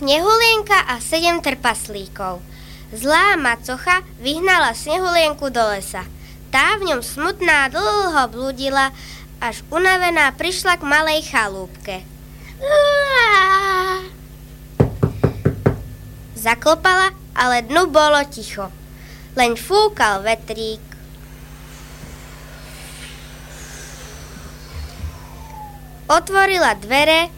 Snehulienka 0.00 0.80
a 0.88 0.96
sedem 0.96 1.44
trpaslíkov. 1.44 2.40
Zlá 2.88 3.36
macocha 3.36 4.00
vyhnala 4.16 4.72
Snehulienku 4.72 5.52
do 5.52 5.60
lesa. 5.60 6.08
Tá 6.48 6.80
v 6.80 6.88
ňom 6.88 7.04
smutná 7.04 7.68
dlho 7.68 8.24
blúdila, 8.32 8.96
až 9.44 9.60
unavená 9.68 10.32
prišla 10.32 10.80
k 10.80 10.88
malej 10.88 11.20
chalúbke. 11.28 12.00
Zaklopala, 16.32 17.12
ale 17.36 17.60
dnu 17.68 17.92
bolo 17.92 18.24
ticho. 18.24 18.72
Len 19.36 19.52
fúkal 19.52 20.24
vetrík. 20.24 20.80
Otvorila 26.08 26.72
dvere 26.80 27.28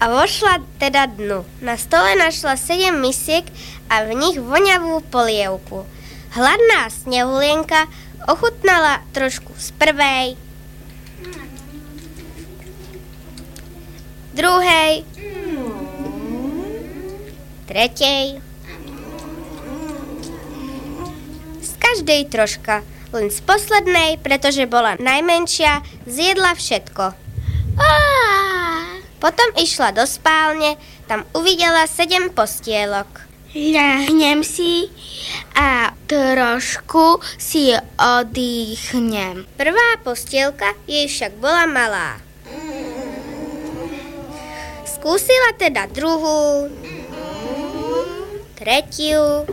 a 0.00 0.08
vošla 0.08 0.64
teda 0.80 1.06
dnu. 1.06 1.44
Na 1.60 1.76
stole 1.76 2.16
našla 2.16 2.56
sedem 2.56 2.96
misiek 3.04 3.44
a 3.92 4.08
v 4.08 4.16
nich 4.16 4.40
voňavú 4.40 5.04
polievku. 5.12 5.84
Hladná 6.32 6.88
snehulienka 6.88 7.84
ochutnala 8.24 9.04
trošku 9.12 9.52
z 9.60 9.68
prvej, 9.76 10.40
druhej, 14.32 15.04
tretej, 17.68 18.40
z 21.60 21.70
každej 21.76 22.20
troška, 22.30 22.86
len 23.12 23.28
z 23.28 23.42
poslednej, 23.42 24.22
pretože 24.22 24.64
bola 24.70 24.96
najmenšia, 24.96 25.82
zjedla 26.06 26.54
všetko. 26.56 27.04
Potom 29.20 29.52
išla 29.60 29.92
do 29.92 30.08
spálne, 30.08 30.80
tam 31.04 31.28
uvidela 31.36 31.84
sedem 31.84 32.32
postielok. 32.32 33.28
Ľahnem 33.52 34.40
si 34.46 34.88
a 35.52 35.92
trošku 36.08 37.20
si 37.34 37.74
oddychnem. 37.98 39.44
Prvá 39.60 40.00
postielka 40.00 40.72
jej 40.88 41.04
však 41.10 41.36
bola 41.36 41.66
malá. 41.68 42.10
Skúsila 44.86 45.52
teda 45.58 45.90
druhú, 45.90 46.70
tretiu, 48.54 49.44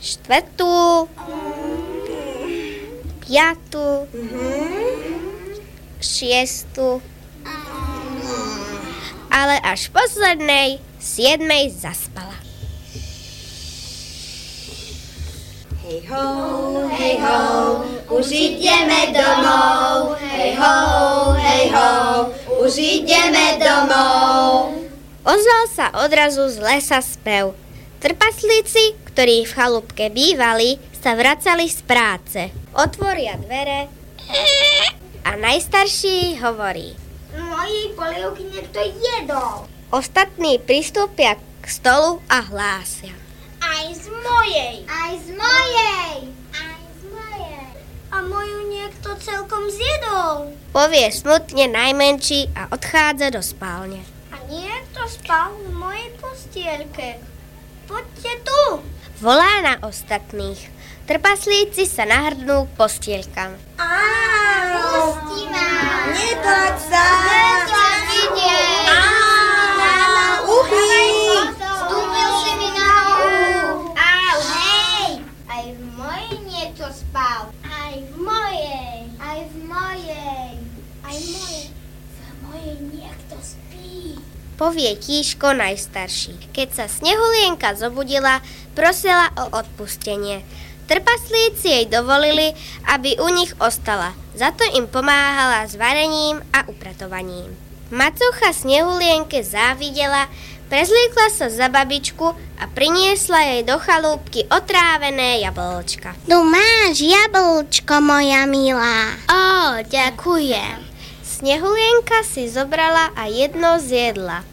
štvrtú, 0.00 1.06
piatú, 3.22 4.08
šiestu, 6.00 7.04
ale 9.40 9.56
až 9.64 9.88
poslednej 9.88 10.76
siedmej 11.00 11.72
zaspala. 11.72 12.36
Hej 15.80 16.04
ho, 16.12 16.26
hej 16.92 17.16
ho, 17.24 17.40
už 18.12 18.26
ideme 18.30 19.10
domov. 19.16 20.20
Hej 20.20 20.54
ho, 20.60 20.76
hej 21.40 21.64
ho, 21.72 21.92
už 22.60 22.72
ideme 22.76 23.56
domov. 23.56 24.76
Ozval 25.24 25.64
sa 25.72 25.86
odrazu 26.04 26.46
z 26.52 26.60
lesa 26.60 27.00
spev. 27.00 27.56
Trpaslíci, 27.98 28.96
ktorí 29.08 29.48
v 29.48 29.52
chalúbke 29.56 30.12
bývali, 30.12 30.76
sa 31.00 31.16
vracali 31.16 31.66
z 31.66 31.80
práce. 31.84 32.40
Otvoria 32.76 33.40
dvere 33.40 33.88
a 35.26 35.36
najstarší 35.36 36.38
hovorí. 36.40 37.09
Mojej 37.60 37.92
polievky 37.92 38.42
niekto 38.48 38.80
jedol. 38.80 39.68
Ostatní 39.92 40.56
pristúpia 40.56 41.36
k 41.60 41.66
stolu 41.68 42.24
a 42.24 42.40
hlásia. 42.40 43.12
Aj 43.60 43.84
z 43.92 44.08
mojej. 44.08 44.88
Aj 44.88 45.12
z 45.20 45.28
mojej. 45.36 46.16
Aj 46.56 46.80
z 46.80 47.02
mojej. 47.12 47.68
A 48.08 48.16
moju 48.24 48.64
niekto 48.64 49.12
celkom 49.20 49.68
zjedol. 49.68 50.56
Povie 50.72 51.12
smutne 51.12 51.68
najmenší 51.68 52.48
a 52.56 52.72
odchádza 52.72 53.28
do 53.28 53.44
spálne. 53.44 54.00
A 54.32 54.40
niekto 54.48 55.04
spal 55.04 55.52
v 55.60 55.68
mojej 55.76 56.08
postielke. 56.16 57.20
Poďte 57.84 58.40
tu. 58.40 58.80
Volá 59.20 59.60
na 59.60 59.76
ostatných. 59.84 60.64
Trpaslíci 61.04 61.84
sa 61.84 62.08
nahrdnú 62.08 62.72
k 62.72 62.76
postielkam. 62.80 63.52
Áno. 63.76 65.12
Pusti 65.12 65.44
ma. 65.52 65.68
Netoď 66.08 66.74
sa! 66.88 67.39
Aj 81.10 81.18
v 81.18 81.26
mojej. 81.34 81.64
V 82.14 82.18
mojej 82.46 82.76
niekto 82.94 83.34
spí. 83.42 84.14
Povie 84.54 84.94
Tíško 84.94 85.58
najstarší. 85.58 86.54
Keď 86.54 86.68
sa 86.70 86.86
Snehulienka 86.86 87.74
zobudila, 87.74 88.38
prosila 88.78 89.34
o 89.34 89.58
odpustenie. 89.58 90.46
Trpaslíci 90.86 91.66
jej 91.66 91.86
dovolili, 91.90 92.54
aby 92.86 93.18
u 93.18 93.26
nich 93.34 93.50
ostala. 93.58 94.14
Za 94.38 94.54
to 94.54 94.62
im 94.78 94.86
pomáhala 94.86 95.66
s 95.66 95.74
varením 95.74 96.38
a 96.54 96.62
upratovaním. 96.70 97.58
Macocha 97.90 98.54
Snehulienke 98.54 99.42
závidela, 99.42 100.30
prezliekla 100.70 101.26
sa 101.34 101.50
za 101.50 101.66
babičku 101.66 102.26
a 102.58 102.64
priniesla 102.70 103.54
jej 103.54 103.62
do 103.66 103.82
chalúbky 103.82 104.46
otrávené 104.46 105.42
jablčka. 105.42 106.14
Tu 106.22 106.38
máš 106.38 107.02
jablčko, 107.02 107.98
moja 107.98 108.46
milá. 108.46 109.18
Ó, 109.26 109.42
ďakujem. 109.82 110.89
Snehulienka 111.40 112.20
si 112.20 112.52
zobrala 112.52 113.16
a 113.16 113.24
jedno 113.24 113.80
zjedla. 113.80 114.44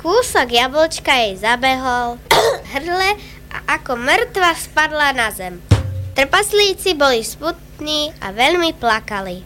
Kúsok 0.00 0.48
jablčka 0.48 1.12
jej 1.12 1.36
zabehol 1.36 2.16
v 2.32 2.64
hrdle 2.72 3.20
a 3.52 3.76
ako 3.76 4.00
mŕtva 4.00 4.56
spadla 4.56 5.12
na 5.12 5.28
zem. 5.28 5.60
Trpaslíci 6.16 6.96
boli 6.96 7.20
smutní 7.20 8.16
a 8.24 8.32
veľmi 8.32 8.72
plakali. 8.80 9.44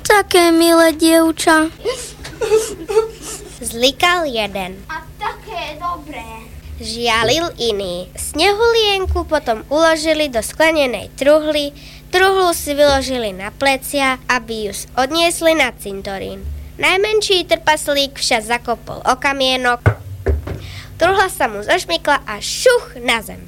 Také 0.00 0.48
milé 0.48 0.96
dievča. 0.96 1.68
Zlikal 3.60 4.24
jeden. 4.32 4.80
Žialil 6.82 7.54
iný. 7.56 8.10
Snehulienku 8.18 9.24
potom 9.24 9.62
uložili 9.70 10.26
do 10.28 10.42
sklenenej 10.42 11.14
truhly, 11.14 11.70
truhlu 12.10 12.50
si 12.52 12.74
vyložili 12.74 13.30
na 13.32 13.54
plecia, 13.54 14.18
aby 14.26 14.68
ju 14.68 14.72
odniesli 14.98 15.54
na 15.54 15.70
cintorín. 15.72 16.42
Najmenší 16.76 17.46
trpaslík 17.46 18.18
však 18.18 18.42
zakopol 18.42 18.98
o 19.06 19.14
kamienok, 19.14 19.80
truhla 20.98 21.30
sa 21.30 21.46
mu 21.46 21.62
zošmykla 21.62 22.26
a 22.26 22.42
šuch 22.42 22.98
na 22.98 23.22
zem. 23.22 23.40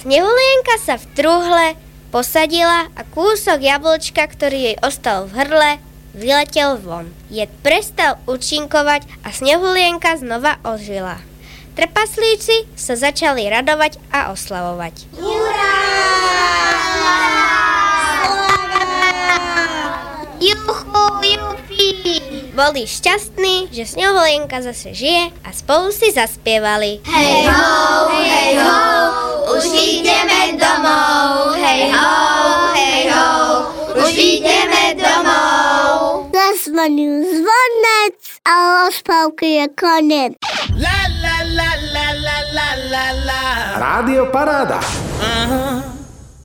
Snehulienka 0.00 0.80
sa 0.80 0.96
v 0.96 1.04
truhle 1.12 1.66
posadila 2.08 2.88
a 2.96 3.00
kúsok 3.04 3.60
jablčka, 3.60 4.26
ktorý 4.26 4.72
jej 4.72 4.76
ostal 4.82 5.28
v 5.28 5.44
hrdle, 5.44 5.70
vyletel 6.16 6.80
von. 6.80 7.12
Jed 7.30 7.52
prestal 7.62 8.18
účinkovať 8.26 9.06
a 9.22 9.30
Snehulienka 9.30 10.18
znova 10.18 10.58
ožila. 10.66 11.29
Trpaslíci 11.80 12.68
sa 12.76 12.92
začali 12.92 13.48
radovať 13.48 13.96
a 14.12 14.36
oslavovať. 14.36 15.16
Juchu, 20.44 21.04
jupi! 21.24 22.20
Boli 22.52 22.84
šťastní, 22.84 23.72
že 23.72 23.88
Snehulienka 23.88 24.60
zase 24.60 24.92
žije 24.92 25.32
a 25.40 25.48
spolu 25.56 25.88
si 25.88 26.12
zaspievali. 26.12 27.00
Hej 27.00 27.48
ho, 27.48 27.72
hej 28.12 28.60
ho, 28.60 28.80
už 29.56 29.64
ideme 29.72 30.60
domov. 30.60 31.56
Hej 31.56 31.96
ho, 31.96 32.12
hej 32.76 33.08
ho, 33.08 33.28
už 33.96 34.12
ideme 34.20 35.00
domov. 35.00 36.28
Zazvonil 36.28 37.39
zvonec 38.10 38.40
a 38.44 38.84
rozprávky 38.86 39.46
je 39.46 39.66
konec. 39.78 40.32
La 40.74 41.00
la 41.22 41.36
la 41.44 41.70
la 41.94 42.06
la 42.14 42.38
la 42.52 42.68
la 42.90 43.06
la. 43.24 43.42
Rádio 43.78 44.26
Paráda. 44.32 44.80
Aha. 45.22 45.99